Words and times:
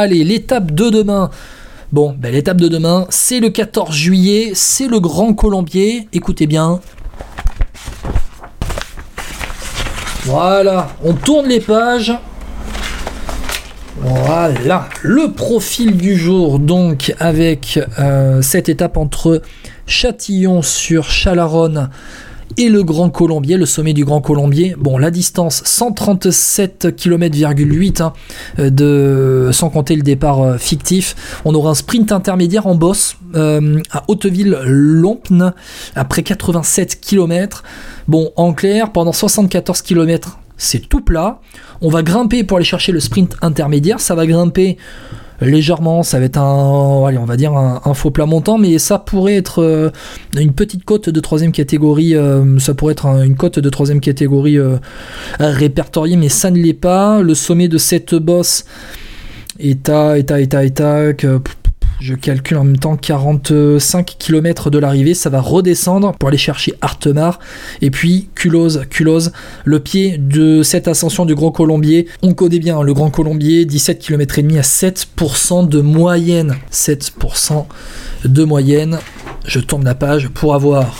Allez, 0.00 0.22
l'étape 0.22 0.70
de 0.70 0.90
demain. 0.90 1.28
Bon, 1.90 2.14
ben, 2.16 2.32
l'étape 2.32 2.58
de 2.58 2.68
demain, 2.68 3.08
c'est 3.10 3.40
le 3.40 3.50
14 3.50 3.92
juillet, 3.92 4.52
c'est 4.54 4.86
le 4.86 5.00
Grand 5.00 5.34
Colombier. 5.34 6.06
Écoutez 6.12 6.46
bien. 6.46 6.78
Voilà, 10.22 10.90
on 11.02 11.14
tourne 11.14 11.48
les 11.48 11.58
pages. 11.58 12.12
Voilà, 13.96 14.88
le 15.02 15.32
profil 15.32 15.96
du 15.96 16.16
jour 16.16 16.60
donc 16.60 17.12
avec 17.18 17.80
euh, 17.98 18.40
cette 18.40 18.68
étape 18.68 18.96
entre 18.96 19.42
Châtillon 19.88 20.62
sur 20.62 21.10
Chalaronne 21.10 21.90
et 22.58 22.68
le 22.68 22.82
Grand 22.82 23.08
Colombier, 23.08 23.56
le 23.56 23.66
sommet 23.66 23.92
du 23.94 24.04
Grand 24.04 24.20
Colombier. 24.20 24.74
Bon, 24.76 24.98
la 24.98 25.12
distance 25.12 25.62
137 25.64 26.88
km,8 26.96 28.02
hein, 28.02 28.12
de 28.58 29.50
sans 29.52 29.70
compter 29.70 29.94
le 29.94 30.02
départ 30.02 30.42
euh, 30.42 30.58
fictif. 30.58 31.40
On 31.44 31.54
aura 31.54 31.70
un 31.70 31.74
sprint 31.74 32.10
intermédiaire 32.10 32.66
en 32.66 32.74
bosse 32.74 33.16
euh, 33.36 33.80
à 33.92 34.02
Hauteville-Lompne 34.08 35.54
après 35.94 36.24
87 36.24 37.00
km. 37.00 37.62
Bon, 38.08 38.32
en 38.34 38.52
clair, 38.52 38.90
pendant 38.90 39.12
74 39.12 39.80
km, 39.82 40.40
c'est 40.56 40.88
tout 40.88 41.00
plat. 41.00 41.40
On 41.80 41.90
va 41.90 42.02
grimper 42.02 42.42
pour 42.42 42.56
aller 42.56 42.66
chercher 42.66 42.90
le 42.90 42.98
sprint 42.98 43.36
intermédiaire. 43.40 44.00
Ça 44.00 44.16
va 44.16 44.26
grimper 44.26 44.78
légèrement. 45.40 46.02
Ça 46.02 46.18
va 46.18 46.26
être 46.26 46.38
un, 46.38 47.06
allez, 47.06 47.18
on 47.18 47.24
va 47.24 47.36
dire 47.36 47.52
un, 47.54 47.94
faux 47.94 48.10
plat 48.10 48.26
montant, 48.26 48.58
mais 48.58 48.78
ça 48.78 48.98
pourrait 48.98 49.36
être 49.36 49.62
euh, 49.62 49.90
une 50.36 50.52
petite 50.52 50.84
côte 50.84 51.08
de 51.08 51.20
troisième 51.20 51.52
catégorie. 51.52 52.14
Euh, 52.14 52.58
ça 52.58 52.74
pourrait 52.74 52.92
être 52.92 53.06
une 53.06 53.36
côte 53.36 53.58
de 53.58 53.70
troisième 53.70 54.00
catégorie 54.00 54.58
euh, 54.58 54.76
répertoriée, 55.38 56.16
mais 56.16 56.28
ça 56.28 56.50
ne 56.50 56.58
l'est 56.58 56.74
pas. 56.74 57.22
Le 57.22 57.34
sommet 57.34 57.68
de 57.68 57.78
cette 57.78 58.14
bosse 58.14 58.64
est 59.58 59.88
à, 59.88 60.18
est 60.18 60.30
à 60.30 61.02
je 62.00 62.14
calcule 62.14 62.58
en 62.58 62.64
même 62.64 62.78
temps 62.78 62.96
45 62.96 64.16
km 64.18 64.70
de 64.70 64.78
l'arrivée, 64.78 65.14
ça 65.14 65.30
va 65.30 65.40
redescendre 65.40 66.12
pour 66.12 66.28
aller 66.28 66.38
chercher 66.38 66.74
Artemar 66.80 67.38
et 67.82 67.90
puis 67.90 68.28
Culose, 68.34 68.84
Culose, 68.90 69.32
le 69.64 69.80
pied 69.80 70.18
de 70.18 70.62
cette 70.62 70.88
ascension 70.88 71.24
du 71.24 71.34
Grand 71.34 71.50
Colombier. 71.50 72.06
On 72.22 72.34
connaît 72.34 72.58
bien 72.58 72.82
le 72.82 72.94
Grand 72.94 73.10
Colombier, 73.10 73.64
17 73.64 73.98
km 73.98 74.38
et 74.38 74.42
demi 74.42 74.58
à 74.58 74.62
7% 74.62 75.68
de 75.68 75.80
moyenne, 75.80 76.56
7% 76.72 77.66
de 78.24 78.44
moyenne. 78.44 78.98
Je 79.46 79.60
tourne 79.60 79.84
la 79.84 79.94
page 79.94 80.28
pour 80.28 80.54
avoir 80.54 80.94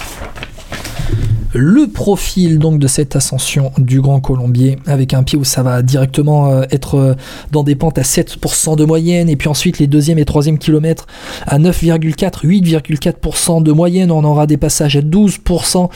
le 1.52 1.86
profil 1.86 2.58
donc 2.58 2.78
de 2.78 2.86
cette 2.86 3.16
ascension 3.16 3.72
du 3.78 4.00
Grand 4.00 4.20
Colombier 4.20 4.78
avec 4.86 5.14
un 5.14 5.22
pied 5.22 5.38
où 5.38 5.44
ça 5.44 5.62
va 5.62 5.82
directement 5.82 6.50
euh, 6.50 6.62
être 6.70 6.96
euh, 6.96 7.14
dans 7.52 7.62
des 7.62 7.74
pentes 7.74 7.98
à 7.98 8.02
7% 8.02 8.76
de 8.76 8.84
moyenne 8.84 9.28
et 9.28 9.36
puis 9.36 9.48
ensuite 9.48 9.78
les 9.78 9.86
deuxième 9.86 10.18
et 10.18 10.24
troisième 10.24 10.58
kilomètres 10.58 11.06
à 11.46 11.58
9,4 11.58 12.46
8,4% 12.46 13.62
de 13.62 13.72
moyenne. 13.72 14.10
On 14.10 14.24
aura 14.24 14.46
des 14.46 14.56
passages 14.56 14.96
à 14.96 15.00
12% 15.00 15.88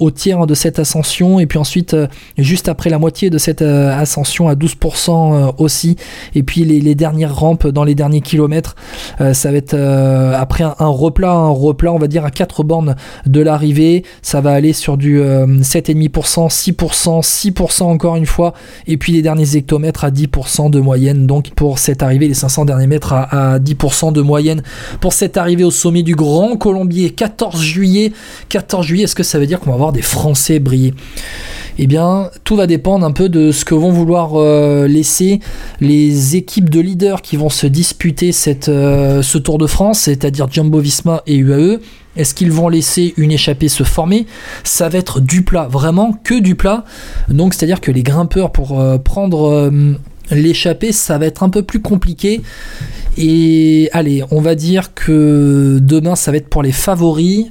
au 0.00 0.10
tiers 0.10 0.46
de 0.46 0.54
cette 0.54 0.78
ascension 0.78 1.40
et 1.40 1.46
puis 1.46 1.58
ensuite 1.58 1.94
euh, 1.94 2.06
juste 2.36 2.68
après 2.68 2.90
la 2.90 2.98
moitié 2.98 3.30
de 3.30 3.38
cette 3.38 3.62
ascension 3.62 4.48
à 4.48 4.54
12% 4.54 5.54
aussi. 5.58 5.96
Et 6.34 6.42
puis 6.42 6.64
les, 6.64 6.94
dernières 6.94 7.36
rampes 7.36 7.66
dans 7.66 7.84
les 7.84 7.94
derniers 7.94 8.20
kilomètres 8.20 8.74
ça 9.32 9.50
va 9.50 9.56
être 9.56 9.74
après 9.74 10.64
un, 10.64 10.74
un 10.78 10.88
replat 10.88 11.32
un 11.32 11.50
replat 11.50 11.92
on 11.92 11.98
va 11.98 12.08
dire 12.08 12.24
à 12.24 12.30
4 12.30 12.64
bornes 12.64 12.96
de 13.26 13.40
l'arrivée. 13.40 14.04
Ça 14.22 14.40
va 14.40 14.52
aller 14.52 14.67
sur 14.72 14.96
du 14.96 15.20
7,5%, 15.20 16.48
6%, 16.48 17.22
6% 17.22 17.82
encore 17.82 18.16
une 18.16 18.26
fois, 18.26 18.54
et 18.86 18.96
puis 18.96 19.12
les 19.12 19.22
derniers 19.22 19.56
hectomètres 19.56 20.04
à 20.04 20.10
10% 20.10 20.70
de 20.70 20.80
moyenne. 20.80 21.26
Donc 21.26 21.50
pour 21.50 21.78
cette 21.78 22.02
arrivée, 22.02 22.28
les 22.28 22.34
500 22.34 22.64
derniers 22.64 22.86
mètres 22.86 23.12
à, 23.12 23.58
10% 23.58 24.12
de 24.12 24.20
moyenne. 24.20 24.62
Pour 25.00 25.12
cette 25.12 25.36
arrivée 25.36 25.64
au 25.64 25.70
sommet 25.70 26.02
du 26.02 26.14
Grand 26.14 26.56
Colombier, 26.56 27.10
14 27.10 27.60
juillet. 27.60 28.12
14 28.48 28.86
juillet, 28.86 29.04
est-ce 29.04 29.14
que 29.14 29.22
ça 29.22 29.38
veut 29.38 29.46
dire 29.46 29.60
qu'on 29.60 29.70
va 29.70 29.76
voir 29.76 29.92
des 29.92 30.02
Français 30.02 30.58
briller? 30.58 30.94
Eh 31.80 31.86
bien, 31.86 32.30
tout 32.42 32.56
va 32.56 32.66
dépendre 32.66 33.06
un 33.06 33.12
peu 33.12 33.28
de 33.28 33.52
ce 33.52 33.64
que 33.64 33.74
vont 33.74 33.92
vouloir 33.92 34.32
euh, 34.34 34.88
laisser 34.88 35.38
les 35.80 36.34
équipes 36.34 36.70
de 36.70 36.80
leaders 36.80 37.22
qui 37.22 37.36
vont 37.36 37.50
se 37.50 37.68
disputer 37.68 38.32
euh, 38.68 39.22
ce 39.22 39.38
Tour 39.38 39.58
de 39.58 39.66
France, 39.68 40.00
c'est-à-dire 40.00 40.48
Jumbo 40.50 40.80
Visma 40.80 41.22
et 41.28 41.36
UAE. 41.36 41.78
Est-ce 42.16 42.34
qu'ils 42.34 42.50
vont 42.50 42.68
laisser 42.68 43.14
une 43.16 43.30
échappée 43.30 43.68
se 43.68 43.84
former? 43.84 44.26
Ça 44.64 44.88
va 44.88 44.98
être 44.98 45.20
du 45.20 45.42
plat, 45.42 45.68
vraiment 45.70 46.18
que 46.24 46.40
du 46.40 46.56
plat. 46.56 46.84
Donc 47.28 47.54
c'est-à-dire 47.54 47.80
que 47.80 47.92
les 47.92 48.02
grimpeurs 48.02 48.50
pour 48.50 48.80
euh, 48.80 48.98
prendre 48.98 49.70
l'échappée, 50.32 50.90
ça 50.90 51.16
va 51.16 51.26
être 51.26 51.44
un 51.44 51.48
peu 51.48 51.62
plus 51.62 51.80
compliqué. 51.80 52.42
Et 53.16 53.88
allez, 53.92 54.24
on 54.32 54.40
va 54.40 54.56
dire 54.56 54.94
que 54.94 55.78
demain 55.80 56.16
ça 56.16 56.32
va 56.32 56.38
être 56.38 56.48
pour 56.48 56.64
les 56.64 56.72
favoris. 56.72 57.46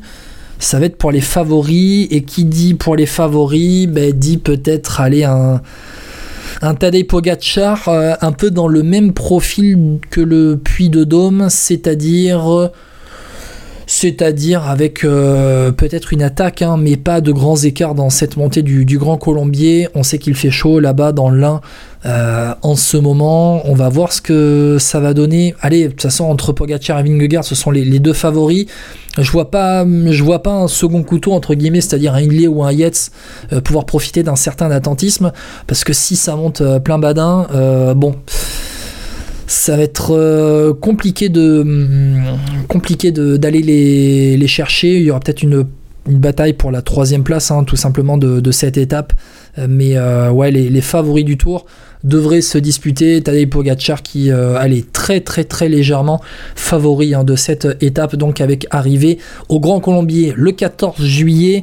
Ça 0.59 0.79
va 0.79 0.85
être 0.85 0.97
pour 0.97 1.11
les 1.11 1.21
favoris. 1.21 2.07
Et 2.11 2.23
qui 2.23 2.45
dit 2.45 2.73
pour 2.73 2.95
les 2.95 3.05
favoris, 3.05 3.87
ben, 3.87 4.11
dit 4.11 4.37
peut-être 4.37 5.01
aller 5.01 5.23
un 5.23 5.61
un 6.61 6.73
Tadej 6.73 7.05
Pogacar 7.05 7.87
euh, 7.87 8.13
un 8.21 8.31
peu 8.31 8.49
dans 8.49 8.67
le 8.67 8.83
même 8.83 9.13
profil 9.13 9.99
que 10.09 10.21
le 10.21 10.57
Puy 10.57 10.89
de 10.89 11.03
Dôme, 11.03 11.47
c'est-à-dire 11.49 12.71
c'est-à-dire 13.87 14.63
avec 14.67 15.05
euh, 15.05 15.71
peut-être 15.71 16.11
une 16.11 16.21
attaque, 16.21 16.61
hein, 16.61 16.75
mais 16.77 16.97
pas 16.97 17.21
de 17.21 17.31
grands 17.31 17.55
écarts 17.55 17.95
dans 17.95 18.09
cette 18.09 18.35
montée 18.35 18.61
du, 18.61 18.97
Grand 18.97 19.17
Colombier. 19.17 19.87
On 19.95 20.03
sait 20.03 20.17
qu'il 20.17 20.35
fait 20.35 20.51
chaud 20.51 20.81
là-bas 20.81 21.13
dans 21.13 21.29
l'Ain 21.29 21.61
euh, 22.05 22.53
en 22.63 22.75
ce 22.75 22.97
moment. 22.97 23.61
On 23.65 23.75
va 23.75 23.87
voir 23.87 24.11
ce 24.11 24.21
que 24.21 24.75
ça 24.77 24.99
va 24.99 25.13
donner. 25.13 25.55
Allez, 25.61 25.85
de 25.85 25.89
toute 25.91 26.01
façon, 26.01 26.25
entre 26.25 26.51
Pogacar 26.51 26.99
et 26.99 27.03
Vingegaard, 27.03 27.45
ce 27.45 27.55
sont 27.55 27.71
les, 27.71 27.99
deux 27.99 28.13
favoris. 28.13 28.65
Je 29.17 29.31
vois 29.31 29.49
pas, 29.49 29.85
je 29.85 30.23
vois 30.23 30.43
pas 30.43 30.51
un 30.51 30.67
second 30.67 31.03
couteau 31.03 31.31
entre 31.31 31.55
guillemets, 31.55 31.81
c'est-à-dire 31.81 32.13
un 32.13 32.17
Hindley 32.17 32.47
ou 32.47 32.63
un 32.63 32.73
Yates, 32.73 33.11
euh, 33.53 33.61
pouvoir 33.61 33.85
profiter 33.85 34.21
d'un 34.21 34.35
certain 34.35 34.69
attentisme, 34.69 35.31
parce 35.65 35.85
que 35.85 35.93
si 35.93 36.17
ça 36.17 36.35
monte 36.35 36.61
plein 36.83 36.99
badin, 36.99 37.47
bon 37.95 38.15
ça 39.47 39.77
va 39.77 39.83
être 39.83 40.11
euh, 40.11 40.73
compliqué 40.73 41.29
de 41.29 41.63
mm, 41.63 42.65
compliqué 42.67 43.11
d'aller 43.11 43.61
les, 43.61 44.37
les, 44.37 44.47
chercher. 44.47 44.97
Il 44.97 45.03
y 45.03 45.09
aura 45.09 45.21
peut-être 45.21 45.41
une, 45.41 45.65
une, 46.07 46.19
bataille 46.19 46.53
pour 46.53 46.69
la 46.69 46.81
troisième 46.81 47.23
place, 47.23 47.49
hein, 47.49 47.63
tout 47.63 47.77
simplement 47.77 48.17
de, 48.17 48.41
de, 48.41 48.51
cette 48.51 48.77
étape. 48.77 49.13
Euh, 49.57 49.67
mais 49.69 49.95
euh, 49.95 50.29
ouais, 50.31 50.51
les, 50.51 50.81
favoris 50.81 51.23
du 51.23 51.37
tour 51.37 51.65
devraient 52.03 52.41
se 52.41 52.57
disputer. 52.57 53.21
Tadej 53.23 53.49
Pogacar 53.49 54.03
qui 54.03 54.31
allait 54.31 54.85
très 54.93 55.21
très 55.21 55.45
très 55.45 55.69
légèrement 55.69 56.21
favori 56.55 57.15
hein, 57.15 57.23
de 57.23 57.35
cette 57.35 57.67
étape, 57.81 58.15
donc 58.15 58.41
avec 58.41 58.67
arrivée 58.69 59.17
au 59.49 59.59
Grand 59.59 59.79
Colombier 59.79 60.33
le 60.35 60.51
14 60.51 61.01
juillet. 61.01 61.55